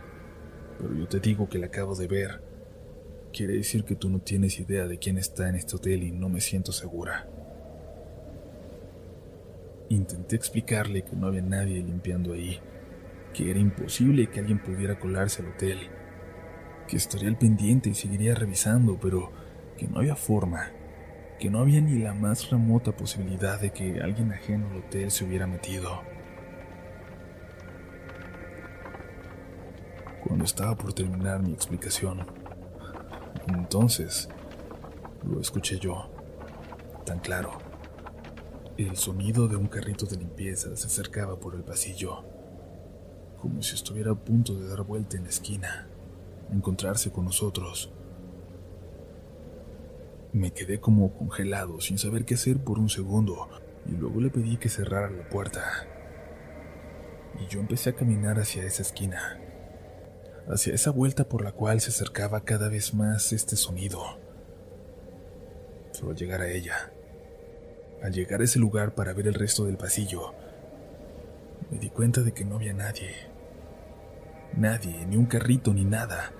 pero 0.78 0.94
yo 0.94 1.08
te 1.08 1.20
digo 1.20 1.48
que 1.48 1.58
la 1.58 1.66
acabo 1.66 1.94
de 1.94 2.06
ver, 2.06 2.42
quiere 3.32 3.54
decir 3.54 3.84
que 3.84 3.96
tú 3.96 4.08
no 4.08 4.20
tienes 4.20 4.60
idea 4.60 4.86
de 4.86 4.98
quién 4.98 5.18
está 5.18 5.48
en 5.48 5.56
este 5.56 5.76
hotel 5.76 6.04
y 6.04 6.12
no 6.12 6.28
me 6.28 6.40
siento 6.40 6.72
segura. 6.72 7.28
Intenté 9.88 10.36
explicarle 10.36 11.02
que 11.02 11.16
no 11.16 11.26
había 11.26 11.42
nadie 11.42 11.82
limpiando 11.82 12.32
ahí, 12.32 12.60
que 13.32 13.50
era 13.50 13.58
imposible 13.58 14.28
que 14.28 14.40
alguien 14.40 14.62
pudiera 14.62 14.98
colarse 14.98 15.42
al 15.42 15.48
hotel, 15.48 15.78
que 16.88 16.96
estaría 16.96 17.28
al 17.28 17.38
pendiente 17.38 17.90
y 17.90 17.94
seguiría 17.94 18.34
revisando, 18.34 18.98
pero 19.00 19.32
que 19.76 19.88
no 19.88 19.98
había 19.98 20.16
forma, 20.16 20.70
que 21.38 21.50
no 21.50 21.58
había 21.58 21.80
ni 21.80 21.98
la 21.98 22.14
más 22.14 22.50
remota 22.50 22.96
posibilidad 22.96 23.60
de 23.60 23.72
que 23.72 24.00
alguien 24.00 24.32
ajeno 24.32 24.70
al 24.70 24.78
hotel 24.78 25.10
se 25.10 25.24
hubiera 25.24 25.46
metido. 25.46 26.13
Cuando 30.26 30.44
estaba 30.44 30.74
por 30.74 30.94
terminar 30.94 31.42
mi 31.42 31.52
explicación, 31.52 32.26
entonces 33.46 34.28
lo 35.22 35.40
escuché 35.40 35.78
yo, 35.78 36.10
tan 37.04 37.18
claro. 37.18 37.58
El 38.78 38.96
sonido 38.96 39.48
de 39.48 39.56
un 39.56 39.66
carrito 39.66 40.06
de 40.06 40.16
limpieza 40.16 40.74
se 40.76 40.86
acercaba 40.86 41.38
por 41.38 41.54
el 41.54 41.62
pasillo, 41.62 42.24
como 43.38 43.62
si 43.62 43.74
estuviera 43.74 44.12
a 44.12 44.14
punto 44.14 44.54
de 44.54 44.66
dar 44.66 44.82
vuelta 44.82 45.18
en 45.18 45.24
la 45.24 45.28
esquina, 45.28 45.88
encontrarse 46.50 47.12
con 47.12 47.26
nosotros. 47.26 47.92
Me 50.32 50.52
quedé 50.52 50.80
como 50.80 51.12
congelado, 51.12 51.80
sin 51.80 51.98
saber 51.98 52.24
qué 52.24 52.34
hacer 52.34 52.64
por 52.64 52.78
un 52.78 52.88
segundo, 52.88 53.48
y 53.86 53.92
luego 53.92 54.20
le 54.20 54.30
pedí 54.30 54.56
que 54.56 54.70
cerrara 54.70 55.10
la 55.10 55.28
puerta. 55.28 55.62
Y 57.40 57.46
yo 57.46 57.60
empecé 57.60 57.90
a 57.90 57.94
caminar 57.94 58.38
hacia 58.38 58.64
esa 58.64 58.82
esquina, 58.82 59.38
hacia 60.48 60.74
esa 60.74 60.90
vuelta 60.90 61.28
por 61.28 61.42
la 61.42 61.52
cual 61.52 61.80
se 61.80 61.90
acercaba 61.90 62.44
cada 62.44 62.68
vez 62.68 62.94
más 62.94 63.32
este 63.32 63.56
sonido. 63.56 64.18
Solo 65.92 66.12
llegar 66.12 66.40
a 66.40 66.50
ella, 66.50 66.92
al 68.02 68.12
llegar 68.12 68.40
a 68.40 68.44
ese 68.44 68.58
lugar 68.58 68.94
para 68.94 69.12
ver 69.12 69.26
el 69.26 69.34
resto 69.34 69.64
del 69.64 69.76
pasillo, 69.76 70.34
me 71.70 71.78
di 71.78 71.88
cuenta 71.88 72.20
de 72.22 72.32
que 72.32 72.44
no 72.44 72.56
había 72.56 72.72
nadie. 72.72 73.14
Nadie, 74.56 75.06
ni 75.06 75.16
un 75.16 75.26
carrito, 75.26 75.72
ni 75.72 75.84
nada. 75.84 76.32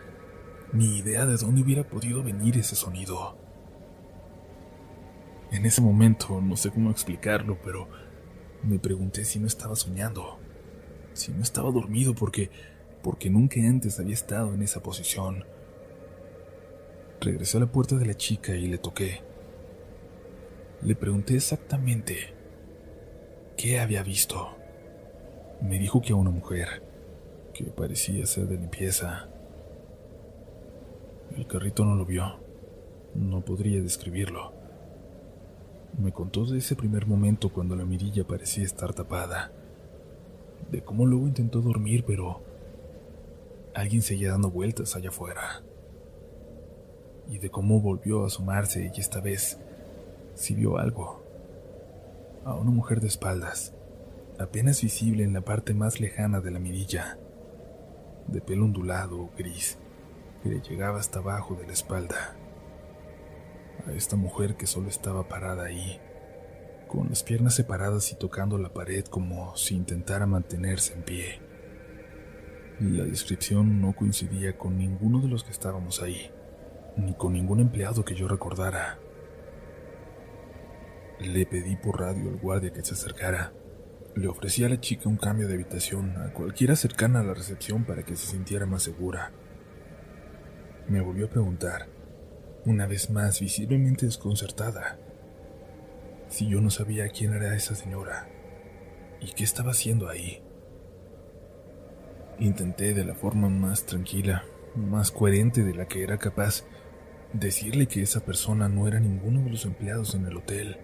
Ni 0.73 0.99
idea 0.99 1.26
de 1.26 1.37
dónde 1.37 1.62
hubiera 1.62 1.84
podido 1.84 2.23
venir 2.23 2.58
ese 2.58 2.76
sonido. 2.76 3.37
En 5.50 5.66
ese 5.66 5.80
momento, 5.80 6.40
no 6.40 6.56
sé 6.56 6.70
cómo 6.70 6.90
explicarlo, 6.90 7.58
pero 7.62 7.88
me 8.62 8.78
pregunté 8.78 9.25
si 9.25 9.38
no 9.38 9.46
estaba 9.46 9.76
soñando, 9.76 10.38
si 11.12 11.32
no 11.32 11.42
estaba 11.42 11.70
dormido 11.70 12.14
porque 12.14 12.50
porque 13.04 13.28
nunca 13.28 13.61
antes 13.61 14.00
había 14.00 14.14
estado 14.14 14.54
en 14.54 14.62
esa 14.62 14.82
posición. 14.82 15.44
Regresé 17.20 17.58
a 17.58 17.61
la 17.61 17.66
puerta 17.66 17.96
de 17.96 18.06
la 18.06 18.14
chica 18.14 18.56
y 18.56 18.66
le 18.66 18.78
toqué. 18.78 19.20
Le 20.80 20.96
pregunté 20.96 21.34
exactamente 21.34 22.34
qué 23.58 23.78
había 23.78 24.02
visto. 24.02 24.56
Me 25.61 25.78
dijo 25.78 26.00
que 26.00 26.14
a 26.14 26.16
una 26.16 26.30
mujer, 26.30 26.82
que 27.52 27.64
parecía 27.64 28.25
ser 28.25 28.46
de 28.49 28.56
limpieza. 28.56 29.28
El 31.37 31.46
carrito 31.46 31.84
no 31.84 31.96
lo 31.96 32.06
vio. 32.06 32.40
No 33.14 33.44
podría 33.44 33.82
describirlo. 33.82 34.54
Me 35.99 36.11
contó 36.11 36.46
de 36.46 36.58
ese 36.58 36.75
primer 36.75 37.06
momento 37.06 37.52
cuando 37.52 37.76
la 37.76 37.84
mirilla 37.84 38.26
parecía 38.26 38.64
estar 38.64 38.94
tapada. 38.94 39.52
De 40.70 40.82
cómo 40.82 41.04
luego 41.04 41.26
intentó 41.26 41.61
dormir, 41.61 42.04
pero 42.06 42.53
alguien 43.75 44.02
seguía 44.02 44.31
dando 44.31 44.50
vueltas 44.50 44.97
allá 44.97 45.11
afuera. 45.11 45.62
Y 47.28 47.38
de 47.38 47.50
cómo 47.50 47.81
volvió 47.81 48.25
a 48.25 48.26
asomarse 48.26 48.90
y 48.95 49.00
esta 49.00 49.21
vez 49.21 49.59
si 50.35 50.54
vio 50.54 50.78
algo. 50.78 51.23
A 52.45 52.54
una 52.54 52.71
mujer 52.71 53.00
de 53.00 53.09
espaldas, 53.09 53.75
apenas 54.38 54.83
visible 54.83 55.25
en 55.25 55.33
la 55.33 55.40
parte 55.40 55.75
más 55.75 56.00
lejana 56.00 56.40
de 56.40 56.50
la 56.50 56.59
mirilla, 56.59 57.19
de 58.26 58.40
pelo 58.40 58.64
ondulado 58.64 59.31
gris, 59.37 59.78
que 60.43 60.50
le 60.50 60.61
llegaba 60.61 60.99
hasta 60.99 61.21
abajo 61.21 61.54
de 61.54 61.66
la 61.66 61.73
espalda. 61.73 62.37
A 63.87 63.93
esta 63.93 64.16
mujer 64.16 64.57
que 64.57 64.66
solo 64.66 64.88
estaba 64.88 65.28
parada 65.28 65.64
ahí, 65.64 66.00
con 66.88 67.09
las 67.09 67.23
piernas 67.23 67.54
separadas 67.54 68.12
y 68.12 68.16
tocando 68.16 68.59
la 68.59 68.73
pared 68.73 69.04
como 69.04 69.57
si 69.57 69.75
intentara 69.75 70.26
mantenerse 70.26 70.95
en 70.95 71.02
pie. 71.02 71.44
La 72.81 73.04
descripción 73.04 73.81
no 73.81 73.93
coincidía 73.93 74.59
con 74.59 74.76
ninguno 74.76 75.21
de 75.21 75.28
los 75.28 75.45
que 75.45 75.52
estábamos 75.52 76.02
ahí, 76.02 76.33
ni 76.97 77.14
con 77.14 77.33
ningún 77.33 77.61
empleado 77.61 78.04
que 78.04 78.16
yo 78.16 78.26
recordara. 78.26 78.99
Le 81.21 81.47
pedí 81.47 81.76
por 81.76 82.00
radio 82.00 82.31
al 82.31 82.37
guardia 82.37 82.73
que 82.73 82.85
se 82.85 82.95
acercara. 82.95 83.52
Le 84.16 84.26
ofrecí 84.26 84.64
a 84.64 84.69
la 84.69 84.81
chica 84.81 85.09
un 85.09 85.16
cambio 85.16 85.47
de 85.47 85.54
habitación 85.54 86.16
a 86.16 86.33
cualquiera 86.33 86.75
cercana 86.75 87.21
a 87.21 87.23
la 87.23 87.35
recepción 87.35 87.85
para 87.85 88.02
que 88.02 88.16
se 88.16 88.26
sintiera 88.26 88.66
más 88.66 88.83
segura. 88.83 89.31
Me 90.88 91.00
volvió 91.00 91.26
a 91.26 91.31
preguntar, 91.31 91.88
una 92.64 92.88
vez 92.88 93.09
más 93.09 93.38
visiblemente 93.38 94.07
desconcertada, 94.07 94.99
si 96.26 96.49
yo 96.49 96.61
no 96.61 96.71
sabía 96.71 97.09
quién 97.09 97.35
era 97.35 97.54
esa 97.54 97.76
señora 97.76 98.28
y 99.21 99.33
qué 99.33 99.45
estaba 99.45 99.71
haciendo 99.71 100.09
ahí. 100.09 100.43
Intenté 102.38 102.95
de 102.95 103.05
la 103.05 103.14
forma 103.14 103.49
más 103.49 103.87
tranquila, 103.87 104.45
más 104.75 105.11
coherente 105.11 105.62
de 105.62 105.75
la 105.75 105.87
que 105.87 106.03
era 106.03 106.19
capaz, 106.19 106.64
decirle 107.33 107.87
que 107.87 108.03
esa 108.03 108.25
persona 108.25 108.69
no 108.69 108.88
era 108.88 108.99
ninguno 108.99 109.43
de 109.43 109.50
los 109.50 109.64
empleados 109.64 110.14
en 110.14 110.26
el 110.26 110.37
hotel, 110.37 110.76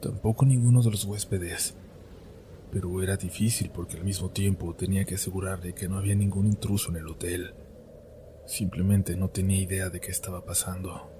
tampoco 0.00 0.44
ninguno 0.44 0.82
de 0.82 0.90
los 0.90 1.04
huéspedes, 1.04 1.76
pero 2.72 3.02
era 3.02 3.16
difícil 3.16 3.70
porque 3.70 3.96
al 3.96 4.04
mismo 4.04 4.30
tiempo 4.30 4.74
tenía 4.74 5.04
que 5.04 5.14
asegurarle 5.14 5.74
que 5.74 5.88
no 5.88 5.98
había 5.98 6.14
ningún 6.14 6.46
intruso 6.46 6.90
en 6.90 6.96
el 6.96 7.08
hotel. 7.08 7.54
Simplemente 8.46 9.16
no 9.16 9.28
tenía 9.28 9.60
idea 9.60 9.90
de 9.90 10.00
qué 10.00 10.10
estaba 10.10 10.44
pasando. 10.44 11.10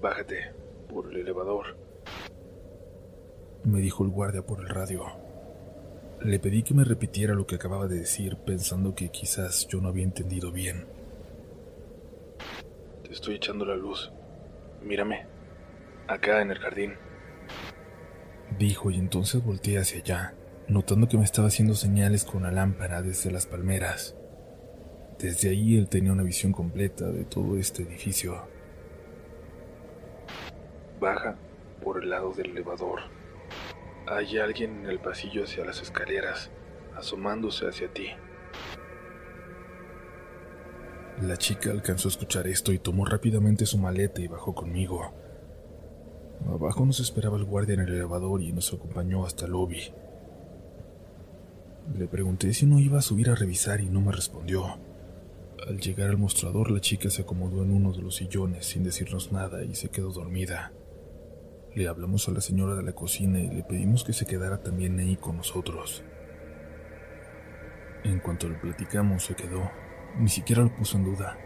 Bájate 0.00 0.52
por 0.92 1.10
el 1.10 1.20
elevador, 1.20 1.76
me 3.64 3.80
dijo 3.80 4.04
el 4.04 4.10
guardia 4.10 4.44
por 4.44 4.60
el 4.60 4.68
radio. 4.68 5.04
Le 6.22 6.38
pedí 6.38 6.62
que 6.62 6.74
me 6.74 6.84
repitiera 6.84 7.34
lo 7.34 7.46
que 7.46 7.56
acababa 7.56 7.86
de 7.86 7.98
decir, 7.98 8.36
pensando 8.36 8.94
que 8.94 9.10
quizás 9.10 9.66
yo 9.68 9.80
no 9.80 9.88
había 9.88 10.04
entendido 10.04 10.50
bien. 10.52 10.86
Te 13.02 13.12
estoy 13.12 13.34
echando 13.34 13.64
la 13.64 13.76
luz. 13.76 14.10
Mírame. 14.82 15.26
Acá 16.08 16.40
en 16.42 16.50
el 16.50 16.58
jardín. 16.58 16.94
Dijo 18.58 18.90
y 18.90 18.98
entonces 18.98 19.44
volteé 19.44 19.78
hacia 19.78 20.00
allá, 20.00 20.34
notando 20.68 21.08
que 21.08 21.18
me 21.18 21.24
estaba 21.24 21.48
haciendo 21.48 21.74
señales 21.74 22.24
con 22.24 22.44
la 22.44 22.50
lámpara 22.50 23.02
desde 23.02 23.30
las 23.30 23.46
palmeras. 23.46 24.16
Desde 25.18 25.50
ahí 25.50 25.76
él 25.76 25.88
tenía 25.88 26.12
una 26.12 26.22
visión 26.22 26.52
completa 26.52 27.06
de 27.10 27.24
todo 27.24 27.58
este 27.58 27.82
edificio. 27.82 28.46
Baja 31.00 31.36
por 31.82 32.02
el 32.02 32.10
lado 32.10 32.32
del 32.32 32.50
elevador. 32.50 33.00
Hay 34.06 34.38
alguien 34.38 34.80
en 34.80 34.86
el 34.90 35.00
pasillo 35.00 35.44
hacia 35.44 35.64
las 35.64 35.80
escaleras, 35.80 36.50
asomándose 36.94 37.66
hacia 37.66 37.88
ti. 37.92 38.08
La 41.22 41.38
chica 41.38 41.70
alcanzó 41.70 42.08
a 42.08 42.10
escuchar 42.10 42.46
esto 42.46 42.72
y 42.72 42.78
tomó 42.78 43.06
rápidamente 43.06 43.64
su 43.64 43.78
maleta 43.78 44.20
y 44.20 44.28
bajó 44.28 44.54
conmigo. 44.54 45.14
Abajo 46.46 46.84
nos 46.84 47.00
esperaba 47.00 47.38
el 47.38 47.44
guardia 47.44 47.74
en 47.74 47.80
el 47.80 47.94
elevador 47.94 48.42
y 48.42 48.52
nos 48.52 48.74
acompañó 48.74 49.24
hasta 49.24 49.46
el 49.46 49.52
lobby. 49.52 49.92
Le 51.96 52.06
pregunté 52.06 52.52
si 52.52 52.66
no 52.66 52.78
iba 52.78 52.98
a 52.98 53.02
subir 53.02 53.30
a 53.30 53.34
revisar 53.34 53.80
y 53.80 53.86
no 53.86 54.02
me 54.02 54.12
respondió. 54.12 54.78
Al 55.66 55.80
llegar 55.80 56.10
al 56.10 56.18
mostrador, 56.18 56.70
la 56.70 56.80
chica 56.80 57.08
se 57.08 57.22
acomodó 57.22 57.62
en 57.62 57.70
uno 57.70 57.92
de 57.92 58.02
los 58.02 58.16
sillones 58.16 58.66
sin 58.66 58.84
decirnos 58.84 59.32
nada 59.32 59.64
y 59.64 59.74
se 59.74 59.88
quedó 59.88 60.10
dormida. 60.10 60.72
Le 61.74 61.88
hablamos 61.88 62.28
a 62.28 62.30
la 62.30 62.40
señora 62.40 62.76
de 62.76 62.84
la 62.84 62.92
cocina 62.92 63.40
y 63.40 63.48
le 63.48 63.64
pedimos 63.64 64.04
que 64.04 64.12
se 64.12 64.26
quedara 64.26 64.62
también 64.62 64.96
ahí 65.00 65.16
con 65.16 65.38
nosotros. 65.38 66.04
En 68.04 68.20
cuanto 68.20 68.48
le 68.48 68.54
platicamos, 68.54 69.24
se 69.24 69.34
quedó. 69.34 69.68
Ni 70.16 70.28
siquiera 70.28 70.62
lo 70.62 70.72
puso 70.72 70.98
en 70.98 71.04
duda. 71.04 71.36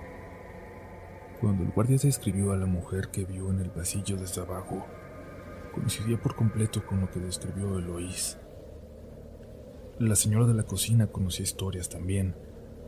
Cuando 1.40 1.62
el 1.62 1.70
guardia 1.70 1.97
describió 1.97 2.52
a 2.52 2.58
la 2.58 2.66
mujer 2.66 3.08
que 3.11 3.25
vio 3.25 3.49
en 3.49 3.61
el 3.61 3.70
pasillo 3.70 4.18
desde 4.18 4.42
abajo, 4.42 4.85
coincidía 5.73 6.20
por 6.20 6.37
completo 6.37 6.85
con 6.85 7.00
lo 7.00 7.11
que 7.11 7.20
describió 7.20 7.78
Eloís. 7.78 8.38
La 9.99 10.14
señora 10.14 10.44
de 10.44 10.54
la 10.54 10.64
cocina 10.64 11.06
conocía 11.06 11.44
historias 11.44 11.88
también, 11.88 12.37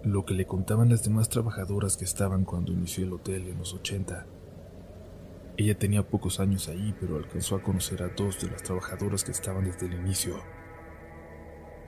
lo 0.05 0.27
que 0.27 0.35
le 0.35 0.47
contaban 0.47 0.91
las 0.91 1.05
demás 1.05 1.31
trabajadoras 1.31 1.97
que 1.97 2.05
estaban 2.05 2.45
cuando 2.45 2.71
inició 2.71 3.05
el 3.05 3.15
hotel 3.15 3.49
en 3.49 3.57
los 3.57 3.73
80 3.73 4.27
ella 5.57 5.79
tenía 5.79 6.07
pocos 6.07 6.41
años 6.41 6.69
ahí, 6.69 6.95
pero 7.01 7.17
alcanzó 7.17 7.57
a 7.57 7.63
conocer 7.63 8.03
a 8.03 8.09
dos 8.09 8.41
de 8.41 8.51
las 8.51 8.63
trabajadoras 8.63 9.25
que 9.25 9.33
estaban 9.33 9.65
desde 9.65 9.87
el 9.87 9.95
inicio. 9.95 10.43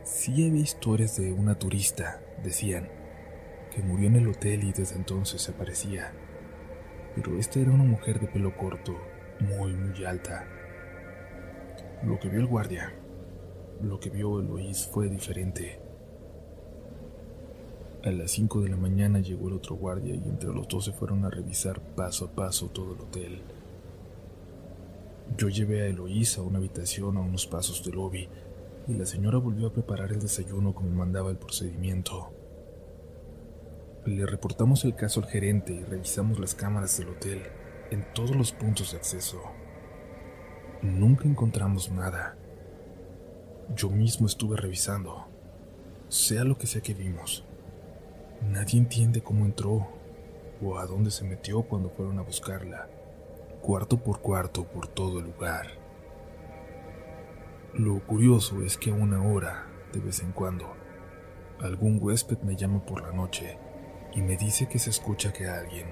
Sí 0.04 0.46
había 0.46 0.62
historias 0.62 1.16
de 1.16 1.32
una 1.32 1.58
turista, 1.58 2.20
decían, 2.42 2.88
que 3.70 3.82
murió 3.82 4.08
en 4.08 4.16
el 4.16 4.28
hotel 4.28 4.64
y 4.64 4.72
desde 4.72 4.96
entonces 4.96 5.40
se 5.42 5.52
aparecía. 5.52 6.12
Pero 7.14 7.38
esta 7.38 7.60
era 7.60 7.70
una 7.70 7.84
mujer 7.84 8.20
de 8.20 8.26
pelo 8.26 8.56
corto, 8.56 8.96
muy, 9.40 9.72
muy 9.72 10.04
alta. 10.04 10.46
Lo 12.02 12.18
que 12.18 12.28
vio 12.28 12.40
el 12.40 12.46
guardia, 12.46 12.92
lo 13.80 14.00
que 14.00 14.10
vio 14.10 14.40
Eloís 14.40 14.86
fue 14.86 15.08
diferente. 15.08 15.80
A 18.04 18.10
las 18.10 18.32
5 18.32 18.62
de 18.62 18.68
la 18.68 18.76
mañana 18.76 19.20
llegó 19.20 19.46
el 19.46 19.54
otro 19.54 19.76
guardia 19.76 20.12
y 20.12 20.28
entre 20.28 20.52
los 20.52 20.66
dos 20.66 20.86
se 20.86 20.92
fueron 20.92 21.24
a 21.24 21.30
revisar 21.30 21.80
paso 21.94 22.24
a 22.24 22.32
paso 22.32 22.66
todo 22.66 22.94
el 22.94 23.00
hotel. 23.00 23.42
Yo 25.36 25.48
llevé 25.48 25.82
a 25.82 25.86
Eloísa 25.86 26.40
a 26.40 26.44
una 26.44 26.58
habitación 26.58 27.16
a 27.16 27.20
unos 27.20 27.46
pasos 27.46 27.84
del 27.84 27.94
lobby 27.94 28.28
y 28.88 28.94
la 28.94 29.06
señora 29.06 29.38
volvió 29.38 29.68
a 29.68 29.72
preparar 29.72 30.10
el 30.10 30.18
desayuno 30.18 30.74
como 30.74 30.90
mandaba 30.90 31.30
el 31.30 31.36
procedimiento. 31.36 32.32
Le 34.04 34.26
reportamos 34.26 34.84
el 34.84 34.96
caso 34.96 35.20
al 35.20 35.28
gerente 35.28 35.72
y 35.72 35.84
revisamos 35.84 36.40
las 36.40 36.56
cámaras 36.56 36.98
del 36.98 37.10
hotel 37.10 37.42
en 37.92 38.04
todos 38.14 38.34
los 38.34 38.50
puntos 38.50 38.90
de 38.90 38.98
acceso. 38.98 39.40
Nunca 40.82 41.28
encontramos 41.28 41.88
nada. 41.92 42.36
Yo 43.76 43.90
mismo 43.90 44.26
estuve 44.26 44.56
revisando, 44.56 45.28
sea 46.08 46.42
lo 46.42 46.58
que 46.58 46.66
sea 46.66 46.82
que 46.82 46.94
vimos. 46.94 47.44
Nadie 48.50 48.78
entiende 48.78 49.22
cómo 49.22 49.44
entró 49.44 49.88
o 50.62 50.78
a 50.78 50.86
dónde 50.86 51.10
se 51.10 51.24
metió 51.24 51.62
cuando 51.62 51.90
fueron 51.90 52.18
a 52.18 52.22
buscarla 52.22 52.88
cuarto 53.62 53.96
por 53.96 54.20
cuarto 54.20 54.64
por 54.64 54.88
todo 54.88 55.20
el 55.20 55.26
lugar. 55.26 55.68
Lo 57.74 58.04
curioso 58.04 58.62
es 58.62 58.76
que 58.76 58.90
a 58.90 58.94
una 58.94 59.22
hora, 59.22 59.66
de 59.92 60.00
vez 60.00 60.20
en 60.20 60.32
cuando, 60.32 60.74
algún 61.60 61.98
huésped 62.02 62.38
me 62.40 62.56
llama 62.56 62.84
por 62.84 63.02
la 63.02 63.12
noche 63.12 63.56
y 64.12 64.20
me 64.20 64.36
dice 64.36 64.68
que 64.68 64.80
se 64.80 64.90
escucha 64.90 65.32
que 65.32 65.46
alguien 65.46 65.86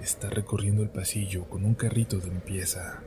está 0.00 0.28
recorriendo 0.28 0.82
el 0.82 0.90
pasillo 0.90 1.48
con 1.48 1.64
un 1.64 1.74
carrito 1.74 2.18
de 2.18 2.26
limpieza. 2.26 3.02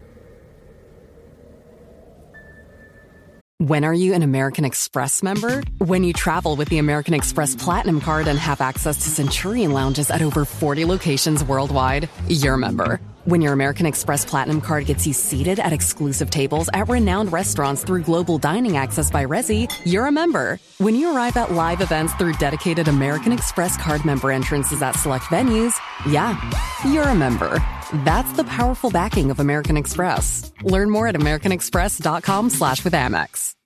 When 3.60 3.84
are 3.86 3.94
you 3.94 4.14
an 4.14 4.22
American 4.22 4.66
Express 4.66 5.24
member? 5.24 5.64
When 5.80 6.04
you 6.04 6.14
travel 6.14 6.56
with 6.56 6.70
the 6.70 6.78
American 6.78 7.16
Express 7.16 7.56
Platinum 7.56 8.00
Card 8.00 8.28
and 8.28 8.38
have 8.38 8.62
access 8.62 8.98
to 8.98 9.10
Centurion 9.10 9.74
lounges 9.74 10.12
at 10.12 10.22
over 10.22 10.46
40 10.46 10.86
locations 10.86 11.44
worldwide, 11.44 12.08
you're 12.28 12.54
a 12.54 12.58
member. 12.60 13.00
When 13.26 13.42
your 13.42 13.54
American 13.54 13.88
Express 13.88 14.26
Platinum 14.26 14.62
card 14.62 14.86
gets 14.86 15.08
you 15.08 15.14
seated 15.14 15.60
at 15.60 15.74
exclusive 15.74 16.30
tables 16.30 16.70
at 16.72 16.88
renowned 16.88 17.34
restaurants 17.34 17.84
through 17.84 18.04
global 18.04 18.38
dining 18.38 18.78
access 18.78 19.10
by 19.10 19.26
Resi, 19.26 19.74
you're 19.88 20.06
a 20.06 20.12
member. 20.12 20.60
When 20.78 20.94
you 20.94 21.16
arrive 21.16 21.36
at 21.36 21.52
live 21.52 21.82
events 21.82 22.14
through 22.14 22.34
dedicated 22.34 22.88
American 22.88 23.32
Express 23.32 23.76
card 23.76 24.06
member 24.06 24.30
entrances 24.30 24.84
at 24.84 24.92
select 24.92 25.26
venues, 25.26 25.74
yeah, 26.06 26.38
you're 26.86 27.10
a 27.10 27.16
member. 27.16 27.60
That's 28.04 28.34
the 28.34 28.44
powerful 28.44 28.90
backing 28.90 29.32
of 29.32 29.40
American 29.40 29.78
Express. 29.78 30.52
Learn 30.64 30.90
more 30.90 31.08
at 31.08 31.16
americanexpress.com 31.16 32.50
slash 32.50 32.84
with 32.84 32.94
Amex. 32.94 33.58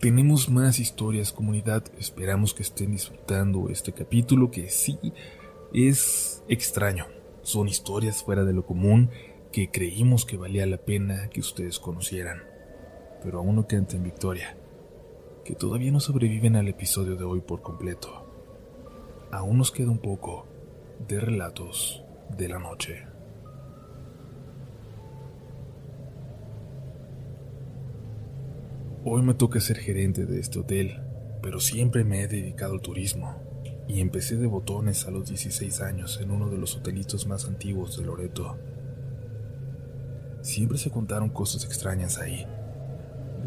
Tenemos 0.00 0.48
más 0.48 0.80
historias, 0.80 1.32
comunidad. 1.32 1.84
Esperamos 1.96 2.54
que 2.54 2.64
estén 2.64 2.90
disfrutando 2.90 3.68
este 3.68 3.92
capítulo 3.92 4.50
que 4.50 4.68
sí 4.68 4.98
es 5.72 6.42
extraño. 6.48 7.06
Son 7.42 7.68
historias 7.68 8.24
fuera 8.24 8.42
de 8.42 8.52
lo 8.52 8.66
común 8.66 9.10
que 9.52 9.70
creímos 9.70 10.24
que 10.24 10.36
valía 10.36 10.66
la 10.66 10.78
pena 10.78 11.28
que 11.28 11.38
ustedes 11.38 11.78
conocieran, 11.78 12.42
pero 13.22 13.38
aún 13.38 13.54
no 13.54 13.68
cantan 13.68 13.98
en 13.98 14.02
victoria, 14.02 14.56
que 15.44 15.54
todavía 15.54 15.92
no 15.92 16.00
sobreviven 16.00 16.56
al 16.56 16.66
episodio 16.66 17.14
de 17.14 17.24
hoy 17.24 17.40
por 17.40 17.62
completo. 17.62 18.26
Aún 19.30 19.58
nos 19.58 19.70
queda 19.70 19.90
un 19.90 19.98
poco 19.98 20.48
de 21.08 21.20
relatos 21.20 22.02
de 22.36 22.48
la 22.48 22.58
noche. 22.58 23.06
Hoy 29.04 29.22
me 29.22 29.34
toca 29.34 29.60
ser 29.60 29.78
gerente 29.78 30.26
de 30.26 30.38
este 30.38 30.60
hotel, 30.60 31.02
pero 31.42 31.58
siempre 31.58 32.04
me 32.04 32.22
he 32.22 32.28
dedicado 32.28 32.74
al 32.74 32.80
turismo 32.80 33.34
y 33.88 34.00
empecé 34.00 34.36
de 34.36 34.46
botones 34.46 35.06
a 35.06 35.10
los 35.10 35.28
16 35.28 35.80
años 35.80 36.20
en 36.22 36.30
uno 36.30 36.48
de 36.48 36.58
los 36.58 36.76
hotelitos 36.76 37.26
más 37.26 37.46
antiguos 37.46 37.96
de 37.96 38.04
Loreto. 38.04 38.56
Siempre 40.40 40.78
se 40.78 40.90
contaron 40.90 41.30
cosas 41.30 41.64
extrañas 41.64 42.18
ahí. 42.18 42.46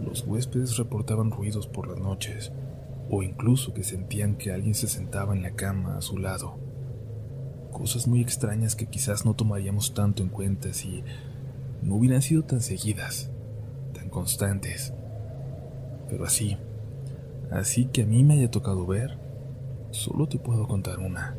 Los 0.04 0.26
huéspedes 0.28 0.76
reportaban 0.78 1.32
ruidos 1.32 1.68
por 1.68 1.88
las 1.88 2.00
noches, 2.00 2.52
o 3.10 3.24
incluso 3.24 3.74
que 3.74 3.84
sentían 3.84 4.36
que 4.36 4.52
alguien 4.52 4.74
se 4.74 4.88
sentaba 4.88 5.34
en 5.34 5.42
la 5.42 5.52
cama 5.52 5.98
a 5.98 6.02
su 6.02 6.18
lado. 6.18 6.65
Cosas 7.76 8.08
muy 8.08 8.22
extrañas 8.22 8.76
que 8.76 8.86
quizás 8.88 9.26
no 9.26 9.34
tomaríamos 9.34 9.94
tanto 9.94 10.24
en 10.24 10.30
cuenta 10.30 10.72
si 10.72 11.04
no 11.82 11.96
hubieran 11.96 12.22
sido 12.22 12.44
tan 12.44 12.62
seguidas, 12.62 13.30
tan 13.94 14.10
constantes. 14.10 14.94
Pero 16.08 16.24
así, 16.24 16.56
así 17.52 17.88
que 17.88 18.04
a 18.04 18.06
mí 18.06 18.24
me 18.24 18.36
haya 18.36 18.50
tocado 18.50 18.86
ver, 18.86 19.20
Solo 19.96 20.28
te 20.28 20.38
puedo 20.38 20.68
contar 20.68 21.00
una. 21.00 21.38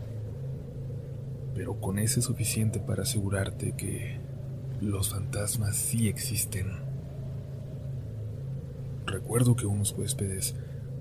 Pero 1.55 1.79
con 1.79 1.99
ese 1.99 2.21
es 2.21 2.27
suficiente 2.27 2.81
para 2.81 3.03
asegurarte 3.03 3.73
que 3.77 4.19
los 4.81 5.11
fantasmas 5.11 5.77
sí 5.77 6.09
existen. 6.09 6.67
Recuerdo 9.05 9.55
que 9.55 9.67
unos 9.67 9.93
huéspedes, 9.93 10.57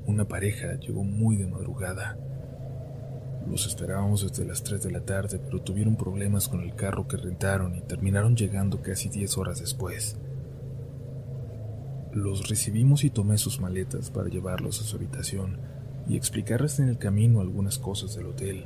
una 0.06 0.28
pareja, 0.28 0.76
llegó 0.76 1.06
muy 1.06 1.38
de 1.38 1.48
madrugada. 1.48 2.18
Los 3.48 3.68
esperábamos 3.68 4.24
desde 4.28 4.46
las 4.46 4.64
3 4.64 4.82
de 4.82 4.92
la 4.92 5.02
tarde, 5.02 5.40
pero 5.40 5.62
tuvieron 5.62 5.96
problemas 5.96 6.48
con 6.48 6.62
el 6.62 6.74
carro 6.76 7.08
que 7.08 7.18
rentaron 7.18 7.76
y 7.76 7.82
terminaron 7.82 8.36
llegando 8.36 8.82
casi 8.82 9.10
10 9.10 9.38
horas 9.38 9.60
después. 9.60 10.18
Los 12.12 12.50
recibimos 12.50 13.04
y 13.04 13.10
tomé 13.10 13.38
sus 13.38 13.60
maletas 13.60 14.10
para 14.10 14.30
llevarlos 14.30 14.82
a 14.82 14.84
su 14.84 14.96
habitación 14.96 15.60
y 16.08 16.16
explicarles 16.16 16.80
en 16.80 16.90
el 16.90 16.98
camino 16.98 17.42
algunas 17.42 17.78
cosas 17.78 18.16
del 18.16 18.28
hotel. 18.28 18.66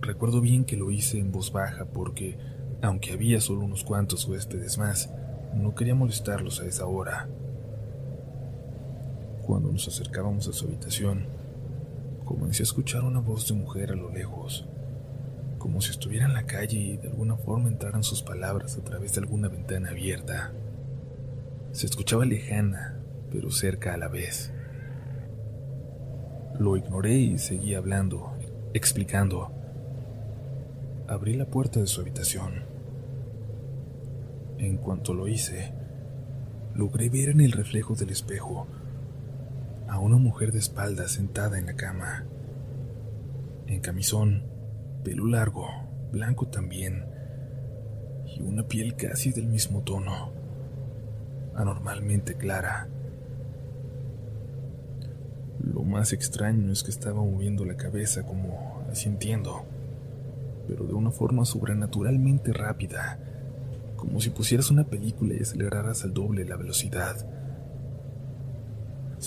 Recuerdo 0.00 0.40
bien 0.40 0.64
que 0.64 0.76
lo 0.76 0.90
hice 0.90 1.18
en 1.18 1.30
voz 1.30 1.52
baja 1.52 1.84
porque, 1.84 2.38
aunque 2.80 3.12
había 3.12 3.40
solo 3.40 3.62
unos 3.62 3.84
cuantos 3.84 4.26
huéspedes 4.26 4.78
más, 4.78 5.10
no 5.54 5.74
quería 5.74 5.94
molestarlos 5.94 6.60
a 6.60 6.66
esa 6.66 6.86
hora. 6.86 7.28
Cuando 9.44 9.70
nos 9.70 9.88
acercábamos 9.88 10.48
a 10.48 10.52
su 10.52 10.66
habitación, 10.66 11.26
comencé 12.32 12.62
a 12.62 12.64
escuchar 12.64 13.04
una 13.04 13.20
voz 13.20 13.46
de 13.46 13.52
mujer 13.52 13.92
a 13.92 13.94
lo 13.94 14.10
lejos, 14.10 14.66
como 15.58 15.82
si 15.82 15.90
estuviera 15.90 16.24
en 16.24 16.32
la 16.32 16.46
calle 16.46 16.78
y 16.78 16.96
de 16.96 17.08
alguna 17.08 17.36
forma 17.36 17.68
entraran 17.68 18.02
sus 18.02 18.22
palabras 18.22 18.78
a 18.78 18.82
través 18.82 19.12
de 19.12 19.20
alguna 19.20 19.48
ventana 19.48 19.90
abierta. 19.90 20.50
Se 21.72 21.84
escuchaba 21.84 22.24
lejana, 22.24 22.98
pero 23.30 23.50
cerca 23.50 23.92
a 23.92 23.98
la 23.98 24.08
vez. 24.08 24.50
Lo 26.58 26.78
ignoré 26.78 27.16
y 27.16 27.36
seguí 27.36 27.74
hablando, 27.74 28.32
explicando. 28.72 29.52
Abrí 31.08 31.34
la 31.34 31.44
puerta 31.44 31.80
de 31.80 31.86
su 31.86 32.00
habitación. 32.00 32.64
En 34.56 34.78
cuanto 34.78 35.12
lo 35.12 35.28
hice, 35.28 35.74
logré 36.74 37.10
ver 37.10 37.28
en 37.28 37.42
el 37.42 37.52
reflejo 37.52 37.94
del 37.94 38.08
espejo 38.08 38.66
una 40.02 40.16
mujer 40.16 40.52
de 40.52 40.58
espalda 40.58 41.08
sentada 41.08 41.58
en 41.58 41.66
la 41.66 41.74
cama, 41.74 42.24
en 43.66 43.80
camisón, 43.80 44.42
pelo 45.04 45.26
largo, 45.26 45.68
blanco 46.10 46.48
también, 46.48 47.06
y 48.26 48.42
una 48.42 48.66
piel 48.66 48.96
casi 48.96 49.32
del 49.32 49.46
mismo 49.46 49.82
tono, 49.82 50.32
anormalmente 51.54 52.34
clara. 52.34 52.88
Lo 55.60 55.84
más 55.84 56.12
extraño 56.12 56.72
es 56.72 56.82
que 56.82 56.90
estaba 56.90 57.22
moviendo 57.22 57.64
la 57.64 57.76
cabeza 57.76 58.24
como 58.24 58.84
asintiendo, 58.90 59.64
pero 60.66 60.84
de 60.84 60.94
una 60.94 61.12
forma 61.12 61.44
sobrenaturalmente 61.44 62.52
rápida, 62.52 63.20
como 63.96 64.20
si 64.20 64.30
pusieras 64.30 64.70
una 64.72 64.84
película 64.84 65.34
y 65.34 65.42
aceleraras 65.42 66.02
al 66.02 66.12
doble 66.12 66.44
la 66.44 66.56
velocidad. 66.56 67.41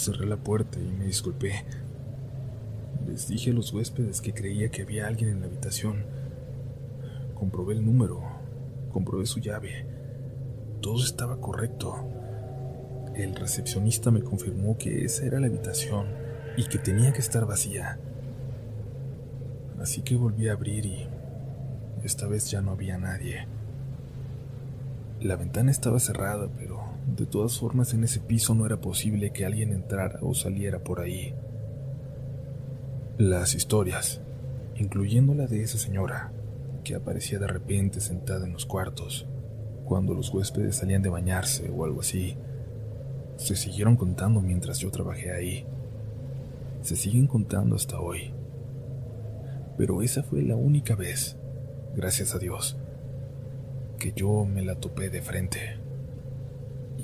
Cerré 0.05 0.27
la 0.27 0.37
puerta 0.37 0.79
y 0.79 0.83
me 0.83 1.05
disculpé. 1.05 1.65
Les 3.07 3.27
dije 3.27 3.49
a 3.49 3.53
los 3.55 3.73
huéspedes 3.73 4.21
que 4.21 4.35
creía 4.35 4.69
que 4.69 4.83
había 4.83 5.07
alguien 5.07 5.31
en 5.31 5.39
la 5.39 5.47
habitación. 5.47 6.05
Comprobé 7.33 7.73
el 7.73 7.83
número, 7.83 8.21
comprobé 8.93 9.25
su 9.25 9.39
llave. 9.39 9.87
Todo 10.79 11.03
estaba 11.03 11.41
correcto. 11.41 12.07
El 13.15 13.33
recepcionista 13.35 14.11
me 14.11 14.21
confirmó 14.21 14.77
que 14.77 15.05
esa 15.05 15.25
era 15.25 15.39
la 15.39 15.47
habitación 15.47 16.05
y 16.55 16.65
que 16.65 16.77
tenía 16.77 17.11
que 17.11 17.21
estar 17.21 17.47
vacía. 17.47 17.97
Así 19.81 20.03
que 20.03 20.17
volví 20.17 20.49
a 20.49 20.53
abrir 20.53 20.85
y 20.85 21.07
esta 22.03 22.27
vez 22.27 22.51
ya 22.51 22.61
no 22.61 22.73
había 22.73 22.99
nadie. 22.99 23.47
La 25.19 25.35
ventana 25.35 25.71
estaba 25.71 25.99
cerrada, 25.99 26.47
pero 26.59 26.84
de 27.07 27.25
todas 27.25 27.59
formas 27.59 27.93
en 27.93 28.03
ese 28.03 28.19
piso 28.19 28.55
no 28.55 28.65
era 28.65 28.81
posible 28.81 29.31
que 29.31 29.45
alguien 29.45 29.71
entrara 29.71 30.19
o 30.21 30.33
saliera 30.33 30.83
por 30.83 30.99
ahí. 30.99 31.33
Las 33.17 33.53
historias, 33.53 34.21
incluyendo 34.75 35.33
la 35.35 35.47
de 35.47 35.61
esa 35.61 35.77
señora, 35.77 36.31
que 36.83 36.95
aparecía 36.95 37.39
de 37.39 37.47
repente 37.47 38.01
sentada 38.01 38.45
en 38.45 38.53
los 38.53 38.65
cuartos, 38.65 39.27
cuando 39.85 40.13
los 40.13 40.33
huéspedes 40.33 40.77
salían 40.77 41.03
de 41.03 41.09
bañarse 41.09 41.69
o 41.69 41.85
algo 41.85 42.01
así, 42.01 42.35
se 43.37 43.55
siguieron 43.55 43.95
contando 43.95 44.41
mientras 44.41 44.79
yo 44.79 44.89
trabajé 44.89 45.31
ahí. 45.31 45.65
Se 46.81 46.95
siguen 46.95 47.27
contando 47.27 47.75
hasta 47.75 47.99
hoy. 47.99 48.33
Pero 49.77 50.01
esa 50.01 50.23
fue 50.23 50.41
la 50.41 50.55
única 50.55 50.95
vez, 50.95 51.37
gracias 51.95 52.33
a 52.33 52.39
Dios, 52.39 52.77
que 53.99 54.11
yo 54.13 54.45
me 54.45 54.63
la 54.63 54.75
topé 54.75 55.09
de 55.09 55.21
frente. 55.21 55.84